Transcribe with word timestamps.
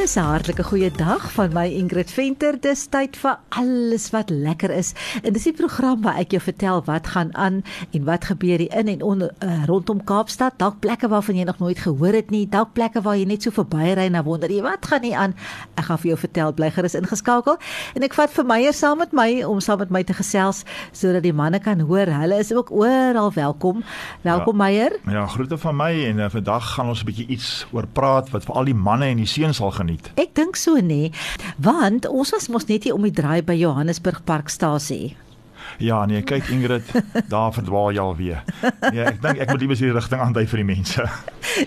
Dis 0.00 0.16
'n 0.16 0.24
hartlike 0.24 0.64
goeie 0.64 0.90
dag 0.90 1.32
van 1.32 1.52
my 1.52 1.66
Ingrid 1.68 2.10
Venter. 2.10 2.56
Dis 2.60 2.86
tyd 2.86 3.16
vir 3.16 3.36
alles 3.48 4.10
wat 4.10 4.30
lekker 4.30 4.70
is. 4.70 4.94
En 5.22 5.32
dis 5.32 5.42
die 5.42 5.52
program 5.52 6.00
waar 6.02 6.16
ek 6.16 6.30
jou 6.30 6.40
vertel 6.40 6.82
wat 6.84 7.06
gaan 7.06 7.34
aan 7.36 7.62
en 7.92 8.04
wat 8.04 8.24
gebeur 8.24 8.58
hier 8.58 8.72
in 8.72 8.88
en 8.88 9.02
onder 9.02 9.30
uh, 9.44 9.64
rondom 9.64 10.04
Kaapstad. 10.04 10.52
Dalk 10.56 10.80
plekke 10.80 11.08
waarvan 11.08 11.36
jy 11.36 11.44
nog 11.44 11.58
nooit 11.58 11.78
gehoor 11.78 12.12
het 12.12 12.30
nie, 12.30 12.48
dalk 12.48 12.72
plekke 12.72 13.02
waar 13.02 13.16
jy 13.16 13.24
net 13.24 13.42
so 13.42 13.50
verbyry 13.50 14.08
en 14.08 14.24
wonder 14.24 14.50
jy 14.50 14.62
wat 14.62 14.86
gaan 14.86 15.02
hier 15.02 15.16
aan. 15.16 15.34
Ek 15.74 15.84
gaan 15.84 15.98
vir 15.98 16.08
jou 16.08 16.18
vertel, 16.18 16.52
bly 16.52 16.70
gerus 16.70 16.94
ingeskakel. 16.94 17.58
En 17.94 18.02
ek 18.02 18.14
vat 18.14 18.30
vir 18.30 18.44
Meyer 18.44 18.72
saam 18.72 18.98
met 18.98 19.12
my 19.12 19.44
om 19.44 19.60
saam 19.60 19.78
met 19.78 19.90
my 19.90 20.02
te 20.02 20.14
gesels 20.14 20.64
sodat 20.92 21.22
die 21.22 21.32
manne 21.32 21.60
kan 21.60 21.80
hoor. 21.80 22.06
Hulle 22.06 22.38
is 22.38 22.52
ook 22.52 22.72
oral 22.72 23.32
welkom. 23.32 23.84
Welkom 24.22 24.56
ja, 24.56 24.64
Meyer. 24.64 24.98
Ja, 25.04 25.26
groete 25.26 25.58
van 25.58 25.76
my 25.76 25.92
en 26.08 26.18
uh, 26.18 26.30
vandag 26.30 26.74
gaan 26.74 26.88
ons 26.88 27.02
'n 27.02 27.04
bietjie 27.04 27.26
iets 27.26 27.66
oor 27.72 27.86
praat 27.86 28.30
wat 28.30 28.44
vir 28.44 28.54
al 28.54 28.64
die 28.64 28.74
manne 28.74 29.04
en 29.04 29.16
die 29.16 29.26
seuns 29.26 29.56
sal 29.56 29.70
geniet. 29.70 29.89
Ek 30.20 30.34
dink 30.38 30.58
so 30.60 30.76
nê, 30.82 31.10
want 31.62 32.06
ons 32.10 32.34
was 32.34 32.48
mos 32.52 32.68
net 32.68 32.86
hier 32.86 32.94
om 32.94 33.06
die 33.06 33.14
draai 33.14 33.40
by 33.46 33.56
Johannesburg 33.58 34.22
Parkstasie. 34.28 35.16
Ja, 35.78 36.06
nee, 36.06 36.22
kyk 36.22 36.48
Ingrid, 36.48 36.90
daar 37.32 37.52
verdwaal 37.52 37.92
jy 37.92 38.00
al 38.00 38.16
weer. 38.16 38.42
Nee, 38.90 39.04
ek 39.04 39.20
dink 39.22 39.38
ek 39.38 39.50
moet 39.52 39.60
liewer 39.60 39.76
die 39.76 39.92
rigting 39.92 40.20
aandui 40.20 40.46
vir 40.46 40.64
die 40.64 40.68
mense. 40.74 41.06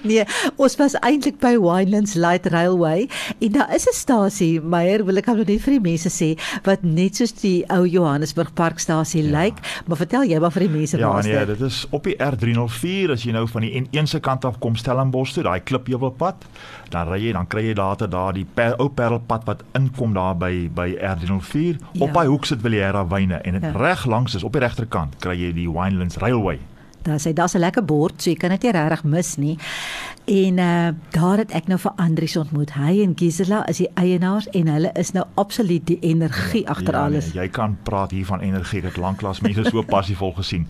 Nee, 0.07 0.23
ons 0.61 0.75
was 0.79 0.93
eintlik 1.03 1.39
by 1.41 1.57
Winelands 1.59 2.13
Light 2.15 2.45
Railway 2.53 3.09
en 3.43 3.51
daar 3.51 3.73
is 3.75 3.83
'n 3.89 3.95
stasie, 3.95 4.61
Meyer, 4.61 5.03
wil 5.05 5.17
ek 5.17 5.27
nou 5.27 5.43
net 5.43 5.61
vir 5.61 5.73
die 5.75 5.81
mense 5.83 6.09
sê, 6.09 6.39
wat 6.63 6.83
net 6.83 7.15
soos 7.19 7.33
die 7.41 7.65
ou 7.67 7.83
Johannesburg 7.83 8.53
Parkstasie 8.53 9.23
ja. 9.23 9.31
lyk, 9.41 9.59
maar 9.85 9.97
vertel 9.97 10.23
jy 10.23 10.39
maar 10.39 10.51
vir 10.55 10.67
die 10.67 10.73
mense 10.77 10.97
ja, 10.97 11.09
waar 11.09 11.23
nee, 11.23 11.45
dit 11.45 11.61
is 11.61 11.85
op 11.91 12.03
die 12.07 12.15
R304 12.15 13.11
as 13.11 13.25
jy 13.25 13.33
nou 13.35 13.47
van 13.47 13.61
die 13.61 13.73
N1 13.81 14.07
se 14.07 14.19
kant 14.19 14.45
af 14.45 14.59
kom 14.59 14.75
Stellenbosch 14.75 15.33
toe, 15.33 15.43
daai 15.43 15.59
klipheuwelpad, 15.59 16.47
dan 16.93 17.09
ry 17.09 17.19
jy 17.25 17.33
dan 17.33 17.47
kry 17.47 17.65
jy 17.67 17.75
later 17.75 18.09
daar 18.09 18.33
die 18.33 18.45
per, 18.45 18.77
ou 18.79 18.89
Parelpad 18.89 19.45
wat 19.49 19.63
inkom 19.77 20.13
daar 20.13 20.37
by 20.37 20.69
by 20.73 20.89
R304 20.95 21.79
ja. 21.93 22.05
op 22.05 22.13
daai 22.13 22.27
hoek 22.27 22.45
sit 22.45 22.61
Villiera 22.63 23.03
wyne 23.09 23.41
en 23.43 23.59
dit 23.59 23.67
ja. 23.67 23.73
Reg 23.93 24.05
langs 24.05 24.35
is 24.35 24.43
op 24.43 24.53
die 24.55 24.61
regterkant 24.63 25.19
kry 25.21 25.35
jy 25.37 25.51
die 25.53 25.69
Winelands 25.69 26.17
Railway. 26.17 26.59
Daar 27.03 27.19
sê 27.19 27.33
daar's 27.35 27.53
'n 27.53 27.59
lekker 27.59 27.85
bord, 27.85 28.21
so 28.21 28.29
jy 28.29 28.35
kan 28.35 28.49
dit 28.49 28.61
nie 28.61 28.71
regtig 28.71 29.03
mis 29.03 29.35
nie. 29.35 29.57
En 30.25 30.57
uh 30.57 30.89
daar 31.11 31.37
het 31.37 31.51
ek 31.51 31.67
nou 31.67 31.79
vir 31.79 31.91
Andries 31.95 32.37
ontmoet. 32.37 32.73
Hy 32.73 33.01
en 33.01 33.13
Gisela 33.15 33.67
is 33.67 33.77
die 33.77 33.89
eienaars 33.93 34.47
en 34.49 34.67
hulle 34.67 34.91
is 34.93 35.11
nou 35.11 35.25
absoluut 35.33 35.87
die 35.87 35.99
energie 35.99 36.61
ja, 36.63 36.69
agter 36.69 36.93
ja, 36.93 37.03
alles. 37.05 37.33
Nee, 37.33 37.43
jy 37.43 37.49
kan 37.49 37.77
praat 37.83 38.11
hier 38.11 38.25
van 38.25 38.39
energie, 38.39 38.81
dit 38.81 38.97
lanklaas 38.97 39.41
mense 39.41 39.63
so 39.69 39.81
passievol 39.95 40.31
gesien. 40.33 40.67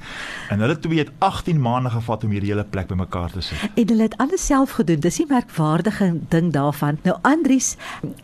En 0.50 0.60
hulle 0.60 0.80
twee 0.80 0.98
het 0.98 1.12
18 1.18 1.62
maande 1.62 1.90
gevat 1.90 2.24
om 2.24 2.32
hierdie 2.32 2.50
hele 2.50 2.64
plek 2.64 2.88
bymekaar 2.88 3.32
te 3.32 3.42
sit. 3.42 3.58
En 3.76 3.88
hulle 3.88 4.02
het 4.02 4.18
alles 4.18 4.46
self 4.46 4.72
gedoen. 4.72 5.00
Dis 5.00 5.16
die 5.16 5.26
merkwaardige 5.30 6.14
ding 6.30 6.52
daarvan. 6.52 6.98
Nou 7.04 7.18
Andries 7.22 7.76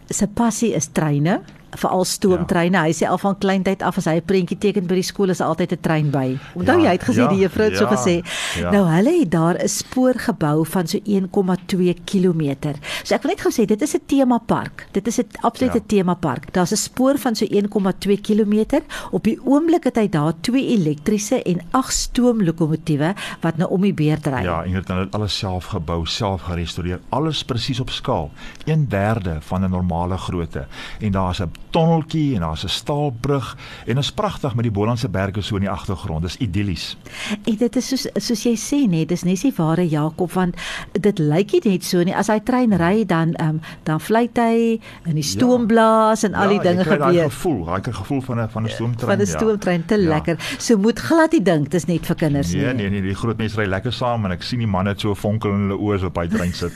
se 0.09 0.27
passie 0.27 0.73
is 0.73 0.87
treine 0.87 1.41
veral 1.77 2.05
stoomtreine. 2.05 2.77
Ja. 2.77 2.83
Hy 2.83 2.93
sê 2.93 3.07
al 3.07 3.17
van 3.17 3.37
kleintyd 3.37 3.81
af 3.81 3.97
as 3.97 4.05
hy 4.05 4.15
'n 4.19 4.25
prentjie 4.25 4.57
teken 4.57 4.87
by 4.87 4.95
die 4.95 5.03
skool 5.03 5.29
is 5.29 5.41
altyd 5.41 5.71
'n 5.71 5.81
trein 5.81 6.09
by. 6.11 6.37
Onthou 6.55 6.79
ja, 6.79 6.89
jy 6.89 6.91
het 6.97 7.03
gesê 7.03 7.21
ja, 7.21 7.27
die 7.27 7.41
juffrou 7.43 7.65
het 7.69 7.79
ja, 7.79 7.79
so 7.79 7.87
gesê. 7.87 8.15
Ja. 8.59 8.71
Nou 8.71 8.85
hulle 8.87 9.19
het 9.19 9.31
daar 9.31 9.55
'n 9.55 9.67
spoor 9.67 10.13
gebou 10.13 10.65
van 10.65 10.87
so 10.87 10.97
1,2 11.05 11.93
km. 12.05 12.73
So 13.03 13.15
ek 13.15 13.23
wil 13.23 13.31
net 13.31 13.41
gou 13.41 13.51
sê 13.51 13.65
dit 13.65 13.81
is 13.81 13.95
'n 13.95 14.01
temapark. 14.05 14.87
Dit 14.91 15.07
is 15.07 15.19
'n 15.19 15.27
absolute 15.41 15.77
ja. 15.77 15.83
temapark. 15.87 16.53
Daar's 16.53 16.71
'n 16.71 16.75
spoor 16.75 17.17
van 17.17 17.35
so 17.35 17.45
1,2 17.45 18.17
km. 18.21 18.81
Op 19.11 19.23
die 19.23 19.39
oomblik 19.45 19.83
het 19.83 19.95
hy 19.95 20.09
daar 20.09 20.33
twee 20.41 20.67
elektriese 20.67 21.43
en 21.43 21.61
ag 21.71 21.91
stoomlokomotiewe 21.91 23.13
wat 23.41 23.57
nou 23.57 23.69
om 23.69 23.81
die 23.81 23.93
beurt 23.93 24.27
ry. 24.27 24.43
Ja, 24.43 24.63
en 24.63 24.71
hulle 24.73 24.99
het 24.99 25.15
alles 25.15 25.37
self 25.37 25.65
gebou, 25.65 26.05
self 26.05 26.41
gerestoreer, 26.41 26.99
alles 27.09 27.43
presies 27.43 27.79
op 27.79 27.89
skaal. 27.89 28.31
1/3 28.65 29.41
van 29.41 29.63
'n 29.63 29.69
normale 29.69 30.17
grootte. 30.17 30.67
En 30.99 31.11
daar's 31.11 31.39
'n 31.41 31.51
tonneltjie 31.69 32.35
en 32.35 32.41
daar's 32.41 32.63
'n 32.63 32.67
staalbrug 32.69 33.57
en 33.85 33.95
dit 33.95 34.03
is 34.03 34.11
pragtig 34.11 34.55
met 34.55 34.63
die 34.63 34.71
Bolandse 34.71 35.09
berge 35.09 35.41
so 35.41 35.55
in 35.55 35.61
die 35.61 35.69
agtergrond. 35.69 36.21
Dis 36.21 36.37
idillies. 36.37 36.97
En 37.43 37.55
dit 37.55 37.75
is 37.75 37.87
soos 37.87 38.07
soos 38.13 38.43
jy 38.43 38.55
sê 38.55 38.89
net, 38.89 39.07
dis 39.07 39.23
net 39.23 39.41
die 39.41 39.53
ware 39.55 39.87
Jakob 39.87 40.31
want 40.31 40.55
dit 40.91 41.19
lyk 41.19 41.51
nie 41.51 41.71
net 41.71 41.83
so 41.83 42.03
nie. 42.03 42.15
As 42.15 42.27
hy 42.27 42.39
trein 42.39 42.73
ry 42.77 43.05
dan 43.05 43.33
ehm 43.33 43.49
um, 43.49 43.61
dan 43.83 43.99
fluit 43.99 44.37
hy 44.37 44.79
in 45.05 45.15
die 45.15 45.23
stoom 45.23 45.67
blaas 45.67 46.23
en 46.23 46.31
ja, 46.31 46.37
al 46.37 46.49
die 46.49 46.59
dinge 46.59 46.83
gebeur. 46.83 47.11
Ja, 47.11 47.11
daai 47.11 47.29
gevoel, 47.29 47.65
daai 47.65 47.93
gevoel 47.93 48.21
van 48.21 48.39
'n 48.39 48.49
van 48.49 48.63
'n 48.63 48.69
stoomtrein. 48.69 49.17
Van 49.17 49.21
'n 49.21 49.27
stoomtrein 49.27 49.79
ja. 49.79 49.85
te 49.87 50.01
ja. 50.01 50.09
lekker. 50.09 50.55
So 50.57 50.77
moet 50.77 50.99
glad 50.99 51.31
nie 51.31 51.41
dink 51.41 51.69
dis 51.71 51.85
net 51.85 52.05
vir 52.05 52.15
kinders 52.15 52.51
nee, 52.51 52.65
nie. 52.65 52.73
Nee, 52.73 52.89
nee, 52.89 52.89
nee, 52.89 53.01
die 53.01 53.15
groot 53.15 53.37
mense 53.37 53.61
ry 53.61 53.67
lekker 53.67 53.93
saam 53.93 54.25
en 54.25 54.31
ek 54.31 54.43
sien 54.43 54.59
die 54.59 54.67
manne 54.67 54.89
het 54.89 54.99
so 54.99 55.15
vonkel 55.15 55.53
in 55.53 55.69
hulle 55.69 55.79
oë 55.79 56.05
op 56.05 56.17
hy 56.17 56.27
trein 56.27 56.53
sit. 56.53 56.71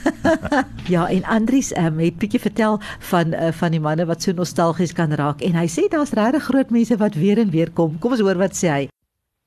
ja, 0.94 1.08
en 1.08 1.24
Andries 1.24 1.72
ehm 1.72 1.86
um, 1.86 1.98
het 1.98 2.18
bietjie 2.18 2.40
vertel 2.40 2.80
van 2.98 3.34
uh, 3.34 3.52
van 3.52 3.70
die 3.70 3.80
manne 3.80 4.06
wat 4.06 4.22
so 4.22 4.32
nostalgies 4.32 4.73
nostalgies 4.74 4.94
kan 4.94 5.12
raak 5.14 5.42
en 5.42 5.54
hy 5.54 5.68
sê 5.70 5.86
daar's 5.88 6.12
regtig 6.18 6.42
groot 6.48 6.70
mense 6.70 6.96
wat 6.98 7.14
weer 7.14 7.38
en 7.38 7.50
weer 7.50 7.70
kom. 7.70 7.98
Kom 8.00 8.12
ons 8.12 8.20
hoor 8.20 8.38
wat 8.38 8.54
sê 8.58 8.68
hy. 8.68 8.88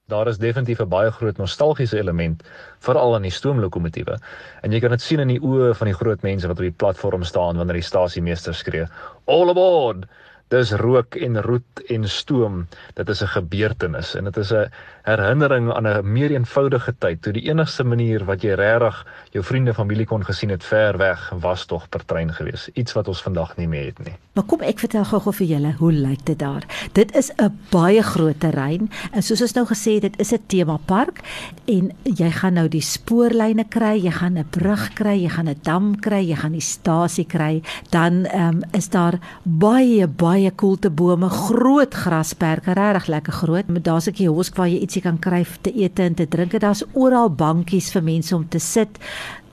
Daar 0.07 0.27
is 0.27 0.37
definitief 0.37 0.79
'n 0.79 0.87
baie 0.87 1.11
groot 1.11 1.37
nostalgiese 1.37 1.97
element 1.99 2.43
veral 2.79 3.15
aan 3.15 3.23
die 3.23 3.31
stoomlokomotiewe. 3.31 4.17
En 4.63 4.71
jy 4.71 4.79
kan 4.79 4.91
dit 4.91 5.01
sien 5.01 5.19
in 5.19 5.27
die 5.27 5.41
oë 5.41 5.75
van 5.75 5.87
die 5.87 5.93
groot 5.93 6.21
mense 6.23 6.47
wat 6.47 6.57
op 6.57 6.63
die 6.63 6.71
platform 6.71 7.23
staan 7.23 7.57
wanneer 7.57 7.75
die 7.75 7.89
stasiemeester 7.91 8.53
skree: 8.53 8.87
"All 9.25 9.49
aboard!" 9.49 10.05
Dis 10.47 10.71
rook 10.79 11.15
en 11.19 11.41
roet 11.43 11.81
en 11.91 12.07
stoom. 12.07 12.67
Dit 12.95 13.09
is 13.09 13.21
'n 13.21 13.27
gebeurtenis 13.27 14.15
en 14.15 14.23
dit 14.23 14.37
is 14.37 14.51
'n 14.53 14.71
herinnering 15.03 15.73
aan 15.73 15.87
'n 15.87 16.11
meer 16.11 16.31
eenvoudige 16.31 16.95
tyd 16.97 17.21
toe 17.21 17.33
die 17.33 17.49
enigste 17.49 17.83
manier 17.83 18.25
wat 18.25 18.41
jy 18.41 18.53
regtig 18.53 19.05
jou 19.31 19.43
vriende 19.43 19.73
familie 19.73 20.05
kon 20.05 20.23
gesien 20.23 20.49
het 20.49 20.63
ver 20.63 20.97
weg 20.97 21.33
was 21.39 21.65
tog 21.65 21.89
per 21.89 22.05
trein 22.05 22.33
gewees. 22.33 22.69
Iets 22.73 22.93
wat 22.93 23.07
ons 23.07 23.21
vandag 23.21 23.57
nie 23.57 23.67
meer 23.67 23.85
het 23.85 23.99
nie. 24.05 24.13
Maar 24.33 24.43
kom 24.43 24.61
ek 24.61 24.79
vertel 24.79 25.03
gou-gou 25.03 25.33
vir 25.33 25.47
julle 25.47 25.73
hoe 25.77 25.91
lyk 25.91 26.25
dit 26.25 26.39
daar? 26.39 26.63
Dit 26.93 27.15
is 27.15 27.31
'n 27.37 27.59
baie 27.69 28.03
groot 28.03 28.39
terrein 28.39 28.89
en 29.11 29.23
soos 29.23 29.41
ons 29.41 29.53
nou 29.53 29.65
gesê 29.65 29.91
het 29.93 30.01
dit 30.01 30.19
is 30.19 30.31
'n 30.33 30.43
temapark 30.47 31.19
en 31.65 31.91
jy 32.03 32.31
gaan 32.31 32.53
nou 32.53 32.67
die 32.67 32.81
spoorlyne 32.81 33.65
kry 33.69 33.99
jy 34.03 34.11
gaan 34.11 34.37
'n 34.37 34.47
brug 34.49 34.93
kry 34.93 35.23
jy 35.23 35.29
gaan 35.29 35.49
'n 35.49 35.59
dam 35.61 35.99
kry 35.99 36.29
jy 36.29 36.35
gaan 36.35 36.51
die 36.51 36.61
stasie 36.61 37.25
kry. 37.25 37.61
Dan 37.89 38.27
um, 38.35 38.61
is 38.71 38.89
daar 38.89 39.19
baie 39.43 40.07
baie 40.07 40.36
koeltebome 40.55 41.29
groot 41.29 41.93
grasperke 41.93 42.73
regtig 42.73 43.07
lekker 43.07 43.33
groot 43.33 43.65
daar's 43.83 44.07
'n 44.07 44.13
kiosk 44.13 44.55
waar 44.55 44.67
jy 44.67 44.79
iets 44.79 44.95
jy 44.95 45.01
kan 45.01 45.19
kry 45.19 45.45
te 45.61 45.71
eet 45.75 45.99
en 45.99 46.13
te 46.13 46.27
drink. 46.27 46.59
Daar's 46.59 46.83
oral 46.93 47.29
bankies 47.29 47.91
vir 47.91 48.03
mense 48.03 48.35
om 48.35 48.47
te 48.49 48.59
sit. 48.59 48.99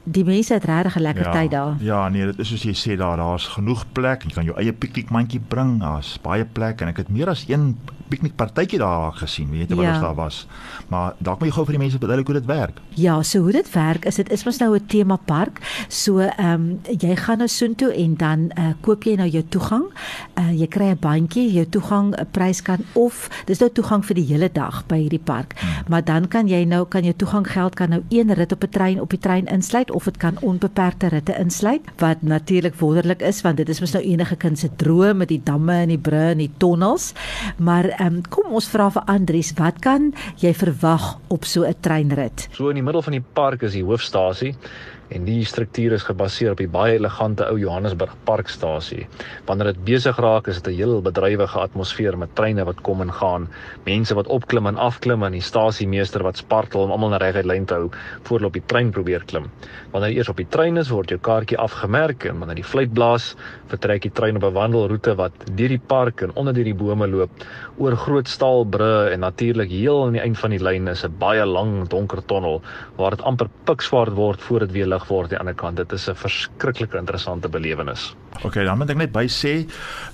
Die 0.05 0.25
mense 0.25 0.53
het 0.53 0.65
regtig 0.65 0.97
'n 0.97 1.01
lekker 1.01 1.25
ja, 1.25 1.33
tyd 1.33 1.51
daar. 1.51 1.77
Ja, 1.81 2.09
nee, 2.09 2.27
dit 2.27 2.39
is 2.39 2.49
soos 2.49 2.63
jy 2.63 2.75
sê 2.75 2.97
daar, 2.97 3.17
daar's 3.17 3.47
genoeg 3.47 3.85
plek. 3.93 4.23
Jy 4.23 4.31
kan 4.35 4.45
jou 4.45 4.57
eie 4.57 4.73
piknikmandjie 4.73 5.41
bring. 5.41 5.81
Daar's 5.81 6.19
baie 6.23 6.45
plek 6.45 6.81
en 6.81 6.89
ek 6.89 6.97
het 6.97 7.09
meer 7.09 7.29
as 7.29 7.45
een 7.49 7.77
piknikpartytjie 8.09 8.79
daar 8.79 9.13
gesien, 9.17 9.51
weet 9.51 9.71
jy 9.71 9.77
wat 9.79 9.87
ja. 9.87 9.99
daar 10.01 10.15
was. 10.15 10.47
Maar 10.93 11.15
dalk 11.19 11.41
moet 11.41 11.49
jy 11.49 11.55
gou 11.57 11.65
vir 11.67 11.77
die 11.77 11.83
mense 11.83 11.99
verduidelik 11.99 12.31
hoe 12.31 12.37
dit 12.39 12.49
werk. 12.51 12.81
Ja, 13.01 13.17
so 13.23 13.41
hoe 13.47 13.55
dit 13.57 13.71
werk 13.73 14.05
is 14.09 14.19
dit 14.21 14.31
is 14.35 14.45
mos 14.45 14.61
nou 14.61 14.75
'n 14.77 14.87
tema 14.87 15.17
park. 15.17 15.61
So 15.89 16.19
ehm 16.19 16.53
um, 16.53 16.81
jy 16.85 17.17
gaan 17.17 17.39
nou 17.39 17.49
soontoe 17.49 17.93
en 17.95 18.17
dan 18.17 18.51
uh, 18.59 18.73
koop 18.81 19.05
jy 19.05 19.17
nou 19.17 19.29
jou 19.29 19.45
toegang. 19.49 19.85
Uh, 20.39 20.53
jy 20.53 20.67
kry 20.67 20.91
'n 20.93 20.99
bandjie, 21.01 21.53
jou 21.53 21.67
toegang 21.67 22.15
'n 22.15 22.27
prys 22.31 22.63
kan 22.63 22.85
of 22.93 23.29
dis 23.47 23.59
nou 23.59 23.71
toegang 23.71 24.05
vir 24.05 24.15
die 24.15 24.27
hele 24.27 24.49
dag 24.53 24.87
by 24.87 24.97
hierdie 24.97 25.25
park. 25.25 25.55
Hmm. 25.59 25.85
Maar 25.89 26.05
dan 26.05 26.29
kan 26.29 26.49
jy 26.49 26.65
nou 26.65 26.85
kan 26.85 27.03
jou 27.03 27.15
toegang 27.15 27.47
geld 27.47 27.75
kan 27.75 27.89
nou 27.91 28.03
een 28.09 28.35
rit 28.35 28.53
op 28.53 28.63
'n 28.63 28.69
trein 28.69 29.01
op 29.01 29.11
die 29.11 29.19
trein 29.19 29.47
insluit 29.47 29.91
of 29.95 30.05
dit 30.05 30.17
kan 30.21 30.39
onbeperkte 30.43 31.09
ritte 31.13 31.37
insluit 31.39 31.87
wat 32.03 32.23
natuurlik 32.23 32.75
wonderlik 32.81 33.23
is 33.23 33.43
want 33.47 33.57
dit 33.57 33.69
is 33.69 33.81
mos 33.81 33.95
nou 33.97 34.03
enige 34.05 34.37
kind 34.37 34.59
se 34.59 34.71
droom 34.81 35.23
met 35.23 35.31
die 35.33 35.41
damme 35.45 35.77
en 35.85 35.93
die 35.95 36.01
brûe 36.01 36.33
en 36.35 36.43
die 36.43 36.51
tonnels. 36.59 37.13
Maar 37.57 37.91
ehm 37.95 38.07
um, 38.07 38.21
kom 38.29 38.53
ons 38.53 38.69
vra 38.69 38.91
vir 38.91 39.07
Andries, 39.11 39.53
wat 39.59 39.79
kan 39.85 40.13
jy 40.43 40.55
verwag 40.55 41.19
op 41.29 41.45
so 41.45 41.65
'n 41.65 41.81
treinrit? 41.81 42.49
So 42.53 42.69
in 42.69 42.75
die 42.75 42.83
middel 42.83 43.03
van 43.03 43.13
die 43.13 43.25
park 43.33 43.63
is 43.63 43.73
die 43.73 43.85
hoofstasie 43.85 44.55
en 45.15 45.27
die 45.29 45.45
struktuur 45.47 45.95
is 45.95 46.05
gebaseer 46.09 46.55
op 46.55 46.61
die 46.61 46.71
baie 46.71 46.97
elegante 46.99 47.47
ou 47.47 47.55
Johannesburg 47.61 48.17
Parkstasie. 48.27 49.05
Wanneer 49.47 49.71
dit 49.71 49.83
besig 49.87 50.19
raak, 50.19 50.49
is 50.51 50.61
dit 50.61 50.73
'n 50.73 50.77
heel 50.77 51.03
bedrywige 51.03 51.59
atmosfeer 51.59 52.19
met 52.19 52.35
treine 52.35 52.65
wat 52.65 52.83
kom 52.83 53.01
en 53.01 53.13
gaan, 53.13 53.49
mense 53.85 54.15
wat 54.15 54.27
opklim 54.27 54.67
en 54.67 54.77
afklim 54.77 55.23
en 55.23 55.33
die 55.33 55.41
stasiemeester 55.41 56.23
wat 56.23 56.37
spartel 56.37 56.83
om 56.83 56.91
almal 56.91 57.11
na 57.11 57.17
reguit 57.17 57.47
lyn 57.47 57.65
te 57.65 57.75
hou 57.75 57.91
voor 58.23 58.39
hulle 58.39 58.47
op 58.47 58.53
die 58.53 58.67
trein 58.67 58.91
probeer 58.91 59.23
klim. 59.25 59.51
Wanneer 59.93 60.11
jy 60.11 60.17
eers 60.17 60.29
op 60.29 60.37
die 60.37 60.49
trein 60.49 60.77
is, 60.77 60.89
word 60.89 61.11
jou 61.11 61.19
kaartjie 61.19 61.59
afgemerk 61.59 62.25
en 62.25 62.39
wanneer 62.39 62.57
die 62.57 62.71
fluit 62.73 62.93
blaas, 62.93 63.37
vertrek 63.69 64.03
die 64.03 64.13
trein 64.13 64.37
op 64.37 64.45
'n 64.45 64.53
wandelroete 64.53 65.15
wat 65.15 65.33
deur 65.55 65.69
die 65.69 65.83
park 65.87 66.23
en 66.23 66.35
onder 66.35 66.55
deur 66.55 66.65
die 66.65 66.75
bome 66.75 67.07
loop, 67.07 67.31
oor 67.79 67.97
groot 67.97 68.29
staalbrûe 68.29 69.13
en 69.13 69.21
natuurlik 69.21 69.71
heel 69.71 70.05
aan 70.07 70.13
die 70.13 70.21
eind 70.21 70.39
van 70.39 70.51
die 70.51 70.63
lyn 70.63 70.89
is 70.89 71.05
'n 71.05 71.15
baie 71.19 71.45
lang 71.45 71.89
donker 71.89 72.25
tonnel 72.27 72.63
waar 72.97 73.11
dit 73.11 73.23
amper 73.23 73.49
pikswart 73.65 74.13
word 74.13 74.41
voor 74.41 74.59
dit 74.59 74.73
weer 74.73 74.87
lig 74.87 75.04
word 75.09 75.25
aan 75.25 75.35
die 75.35 75.39
ander 75.39 75.55
kant. 75.55 75.77
Dit 75.77 75.93
is 75.93 76.09
'n 76.09 76.15
verskriklike 76.15 76.99
interessante 76.99 77.49
belewenis. 77.49 78.15
Okay, 78.43 78.65
dan 78.65 78.79
moet 78.79 78.91
ek 78.91 78.97
net 78.97 79.13
by 79.15 79.27
sê, 79.31 79.63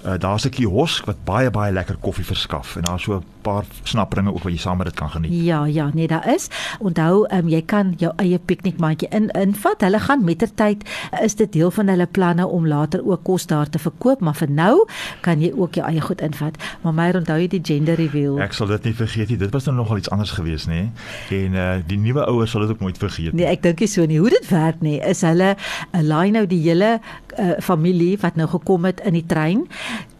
uh, 0.04 0.18
daar's 0.18 0.44
'n 0.44 0.50
kiosk 0.50 1.06
wat 1.06 1.24
baie 1.24 1.50
baie 1.50 1.72
lekker 1.72 1.96
koffie 2.00 2.24
verskaf 2.24 2.76
en 2.76 2.82
daar's 2.82 3.02
so 3.02 3.16
'n 3.16 3.24
paar 3.42 3.64
snapperinge 3.82 4.32
ook 4.32 4.42
wat 4.42 4.52
jy 4.52 4.58
saam 4.58 4.76
met 4.76 4.86
dit 4.86 4.96
kan 4.96 5.10
geniet. 5.10 5.44
Ja, 5.44 5.64
ja, 5.64 5.90
nee, 5.94 6.06
daar 6.06 6.28
is. 6.28 6.48
Onthou, 6.78 7.26
um, 7.32 7.48
jy 7.48 7.62
kan 7.62 7.94
jou 7.96 8.12
eie 8.16 8.38
piknikmandjie 8.38 9.08
in 9.08 9.28
invat. 9.28 9.80
Hulle 9.80 9.98
gaan 9.98 10.24
mettertyd 10.24 10.84
is 11.22 11.34
dit 11.34 11.52
deel 11.52 11.70
van 11.70 11.88
hulle 11.88 12.06
planne 12.06 12.46
om 12.46 12.66
later 12.66 13.04
ook 13.04 13.22
kos 13.22 13.46
daar 13.46 13.68
te 13.68 13.78
verkoop, 13.78 14.20
maar 14.20 14.34
vir 14.34 14.50
nou 14.50 14.88
kan 15.20 15.40
jy 15.40 15.52
ook 15.56 15.74
jou 15.74 15.86
eie 15.86 16.00
goed 16.00 16.20
invat. 16.20 16.56
Maar 16.82 16.94
my 16.94 17.10
onthou 17.14 17.38
jy 17.38 17.48
die 17.48 17.60
gender 17.62 17.94
reveal. 17.94 18.40
Ek 18.40 18.52
sal 18.52 18.66
dit 18.66 18.84
nie 18.84 18.94
vergeet 18.94 19.28
nie. 19.28 19.36
Dit 19.36 19.50
was 19.50 19.64
nou 19.64 19.76
nogal 19.76 19.96
iets 19.96 20.10
anders 20.10 20.30
geweest, 20.30 20.68
nê? 20.68 20.90
Nee? 21.30 21.46
En 21.46 21.52
uh, 21.52 21.74
die 21.86 21.98
nuwe 21.98 22.26
ouers 22.26 22.50
sal 22.50 22.60
dit 22.60 22.70
ook 22.70 22.80
nooit 22.80 22.98
vergeet 22.98 23.32
nie. 23.32 23.42
Nee, 23.44 23.52
ek 23.52 23.62
dink 23.62 23.80
nie 23.80 23.88
so 23.88 24.04
nie. 24.06 24.18
Hoe 24.18 24.30
dit 24.30 24.48
werk 24.48 24.69
nie, 24.80 25.00
is 25.02 25.20
hulle 25.26 25.56
'n 25.92 25.98
uh, 25.98 26.02
line 26.06 26.38
nou 26.38 26.46
die 26.46 26.62
hele 26.62 27.00
uh, 27.38 27.58
familie 27.58 28.18
wat 28.20 28.36
nou 28.36 28.48
gekom 28.48 28.84
het 28.84 29.00
in 29.00 29.12
die 29.18 29.26
trein. 29.26 29.66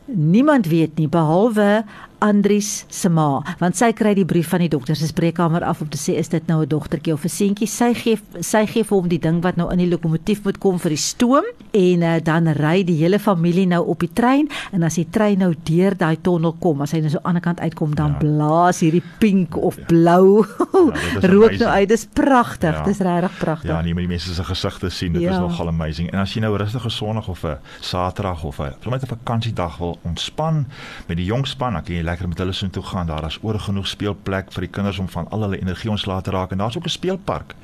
Niemand 0.06 0.66
weet 0.66 0.98
nie 0.98 1.08
behalwe 1.08 1.84
Andries 2.20 2.84
se 2.88 3.08
ma, 3.08 3.42
want 3.58 3.76
sy 3.76 3.92
kry 3.92 4.14
die 4.14 4.24
brief 4.24 4.48
van 4.52 4.60
die 4.60 4.68
dokter 4.68 4.96
se 4.96 5.08
spreekkamer 5.10 5.64
af 5.66 5.80
om 5.82 5.88
te 5.88 5.98
sê 5.98 6.16
is 6.20 6.28
dit 6.28 6.46
nou 6.46 6.62
'n 6.62 6.68
dogtertjie 6.68 7.12
of 7.12 7.24
'n 7.24 7.28
seentjie. 7.28 7.66
Sy 7.66 7.94
gee 7.94 8.18
sy 8.40 8.66
gee 8.66 8.84
vir 8.84 8.96
hom 8.96 9.08
die 9.08 9.18
ding 9.18 9.42
wat 9.42 9.56
nou 9.56 9.70
in 9.72 9.78
die 9.78 9.90
lokomotief 9.90 10.44
moet 10.44 10.58
kom 10.58 10.78
vir 10.78 10.90
die 10.90 10.96
stoom 10.96 11.44
en 11.72 12.02
uh, 12.02 12.20
dan 12.22 12.46
ry 12.48 12.84
die 12.84 12.96
hele 12.96 13.18
familie 13.18 13.66
nou 13.66 13.84
op 13.86 14.00
die 14.00 14.12
trein 14.12 14.48
en 14.72 14.82
as 14.82 14.94
die 14.94 15.08
trein 15.10 15.38
nou 15.38 15.54
deur 15.64 15.96
daai 15.96 16.16
tonnel 16.22 16.52
kom, 16.60 16.80
as 16.82 16.92
hy 16.92 17.00
nou 17.00 17.10
so 17.10 17.18
aan 17.24 17.34
die 17.34 17.40
ander 17.40 17.44
kant 17.44 17.60
uitkom, 17.60 17.94
dan 17.94 18.14
ja. 18.14 18.20
blaas 18.20 18.80
hierdie 18.84 19.02
pink 19.20 19.56
of 19.56 19.78
ja. 19.78 19.86
blou 19.88 20.44
ja, 20.44 21.20
rook 21.32 21.56
nou 21.58 21.70
uit. 21.70 21.88
Dis 21.90 22.06
pragtig. 22.06 22.76
Ja. 22.76 22.84
Dis 22.86 23.00
regtig 23.04 23.38
pragtig. 23.38 23.70
Ja, 23.70 23.80
nee, 23.82 23.94
maar 23.94 24.04
die 24.04 24.12
mense 24.12 24.34
se 24.34 24.44
gesigte 24.44 24.90
sien, 24.90 25.12
dit 25.16 25.22
ja. 25.22 25.32
is 25.32 25.42
nogal 25.42 25.68
amazing. 25.72 26.10
En 26.12 26.22
as 26.22 26.34
jy 26.34 26.44
nou 26.44 26.52
rustige 26.56 26.90
Sondag 26.90 27.28
of 27.28 27.44
'n 27.44 27.58
Saterdag 27.80 28.44
of 28.44 28.60
'n 28.60 28.74
sommer 28.82 29.00
'n 29.00 29.06
vakansiedag 29.06 29.78
wil 29.78 29.98
ontspan 30.02 30.66
met 31.06 31.16
die 31.16 31.26
jong 31.26 31.46
span, 31.46 31.72
dan 31.72 31.82
kan 31.82 31.94
jy 31.94 32.02
lekker 32.10 32.28
met 32.28 32.38
hulle 32.42 32.52
so 32.52 32.68
toe 32.68 32.82
gaan. 32.82 33.06
Daar 33.06 33.26
is 33.26 33.38
oor 33.42 33.58
genoeg 33.58 33.86
speelplek 33.86 34.52
vir 34.54 34.66
die 34.66 34.74
kinders 34.76 34.98
om 34.98 35.08
van 35.08 35.30
al 35.30 35.46
hulle 35.46 35.60
energie 35.60 35.90
ontslae 35.90 36.22
te 36.22 36.34
raak 36.34 36.52
en 36.52 36.58
daar's 36.58 36.76
ook 36.76 36.90
'n 36.90 36.98
speelpark 36.98 37.54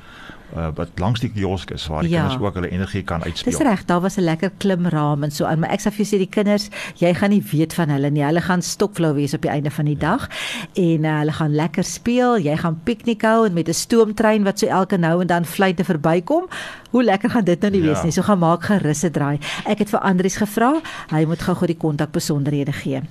uh, 0.55 0.67
wat 0.75 0.99
langs 1.01 1.21
die 1.23 1.29
kiosk 1.31 1.71
is 1.75 1.87
waar 1.91 2.05
die 2.05 2.11
ja. 2.11 2.21
kinders 2.21 2.41
ook 2.41 2.59
hulle 2.59 2.69
energie 2.69 3.03
kan 3.03 3.23
uitspeel. 3.23 3.51
Dis 3.51 3.61
reg, 3.61 3.85
daar 3.85 4.01
was 4.01 4.17
'n 4.17 4.23
lekker 4.23 4.51
klimraam 4.57 5.23
en 5.23 5.31
so 5.31 5.45
aan, 5.45 5.59
maar 5.59 5.69
ek 5.69 5.81
sê 5.81 5.91
vir 5.91 6.05
jou 6.05 6.07
sê 6.15 6.17
die 6.17 6.29
kinders, 6.29 6.69
jy 6.95 7.13
gaan 7.13 7.29
nie 7.29 7.43
weet 7.51 7.73
van 7.73 7.89
hulle 7.89 8.09
nie. 8.09 8.23
Hulle 8.23 8.41
gaan 8.41 8.61
stokflou 8.61 9.13
wees 9.13 9.33
op 9.33 9.41
die 9.41 9.51
einde 9.51 9.71
van 9.71 9.85
die 9.85 9.97
ja. 9.99 9.99
dag 9.99 10.29
en 10.73 11.03
uh, 11.03 11.17
hulle 11.19 11.31
gaan 11.31 11.55
lekker 11.55 11.83
speel. 11.83 12.39
Jy 12.39 12.57
gaan 12.57 12.79
piknik 12.83 13.21
hou 13.21 13.45
en 13.45 13.53
met 13.53 13.67
'n 13.67 13.73
stoomtrein 13.73 14.43
wat 14.43 14.59
so 14.59 14.67
elke 14.67 14.97
nou 14.97 15.21
en 15.21 15.27
dan 15.27 15.45
fluite 15.45 15.83
verbykom. 15.83 16.47
Hoe 16.91 17.03
lekker 17.03 17.29
gaan 17.29 17.43
dit 17.43 17.61
nou 17.61 17.71
nie 17.71 17.81
ja. 17.81 17.87
wees 17.87 18.03
nie. 18.03 18.11
So 18.11 18.21
gaan 18.21 18.39
maak 18.39 18.63
gerus 18.63 19.03
'n 19.03 19.11
draai. 19.11 19.39
Ek 19.65 19.79
het 19.79 19.89
vir 19.89 19.99
Andries 19.99 20.37
gevra, 20.37 20.81
hy 21.09 21.25
moet 21.25 21.41
gou-gou 21.41 21.67
die 21.67 21.77
kontak 21.77 22.11
besonderhede 22.11 22.71
gee. 22.71 23.01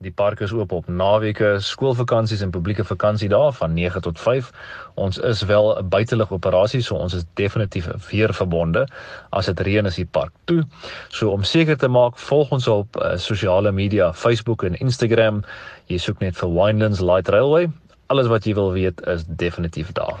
Die 0.00 0.12
park 0.16 0.40
is 0.40 0.52
oop 0.56 0.70
op 0.72 0.86
naweke, 0.88 1.48
skoolvakansies 1.60 2.40
en 2.40 2.52
publieke 2.54 2.86
vakansiedae 2.88 3.50
van 3.58 3.74
9 3.76 4.00
tot 4.06 4.20
5. 4.20 4.48
Ons 4.96 5.18
is 5.18 5.42
wel 5.50 5.68
'n 5.76 5.88
buitelug 5.92 6.32
operasie, 6.32 6.80
so 6.80 6.94
ons 6.94 7.14
is 7.14 7.26
definitief 7.34 7.90
weer 8.08 8.34
verbonde. 8.34 8.88
As 9.30 9.46
dit 9.46 9.60
reën 9.60 9.86
is 9.86 10.00
die 10.00 10.06
park 10.06 10.32
toe. 10.44 10.64
So 11.08 11.30
om 11.30 11.44
seker 11.44 11.76
te 11.76 11.88
maak, 11.88 12.18
volg 12.18 12.50
ons 12.50 12.68
op 12.68 12.96
uh, 12.96 13.16
sosiale 13.16 13.72
media, 13.72 14.12
Facebook 14.12 14.62
en 14.62 14.78
Instagram. 14.78 15.44
Jy 15.86 15.98
soek 15.98 16.18
net 16.20 16.36
vir 16.36 16.48
Winelands 16.48 17.00
Light 17.00 17.28
Railway. 17.28 17.68
Alles 18.06 18.26
wat 18.26 18.44
jy 18.44 18.54
wil 18.54 18.72
weet 18.72 19.06
is 19.06 19.24
definitief 19.28 19.92
daar. 19.92 20.16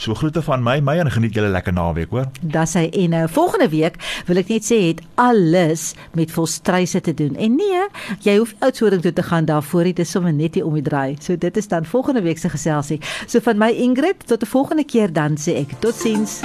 So 0.00 0.14
groete 0.16 0.40
van 0.42 0.62
my, 0.64 0.78
my 0.80 0.94
en 1.02 1.10
geniet 1.12 1.34
julle 1.36 1.50
lekker 1.52 1.74
naweek, 1.76 2.08
hoor. 2.14 2.30
Das 2.40 2.72
hy 2.78 2.86
en 3.02 3.12
uh, 3.18 3.26
volgende 3.28 3.68
week 3.68 3.98
wil 4.30 4.40
ek 4.40 4.48
net 4.48 4.64
sê 4.64 4.78
het 4.86 5.02
alles 5.20 5.90
met 6.16 6.32
volstryse 6.32 7.02
te 7.04 7.12
doen. 7.18 7.36
En 7.36 7.58
nee, 7.60 7.84
jy 8.24 8.38
hoef 8.40 8.56
oudsoring 8.64 9.04
toe 9.04 9.12
te 9.12 9.26
gaan 9.28 9.44
daarvoor, 9.50 9.92
dit 9.92 10.00
is 10.00 10.16
sommer 10.16 10.32
net 10.32 10.56
hier 10.56 10.64
om 10.64 10.80
die 10.80 10.86
draai. 10.88 11.20
So 11.20 11.36
dit 11.36 11.60
is 11.60 11.68
dan 11.68 11.84
volgende 11.84 12.24
week 12.24 12.40
se 12.40 12.48
geselsie. 12.48 13.02
So 13.26 13.44
van 13.44 13.60
my 13.60 13.74
Ingrid 13.76 14.24
tot 14.24 14.40
'n 14.40 14.48
volgende 14.56 14.88
keer 14.88 15.12
dan 15.12 15.36
sê 15.36 15.60
ek 15.60 15.76
totsiens. 15.84 16.40